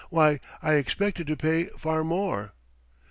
[0.09, 2.53] "Why, I expected to pay far more."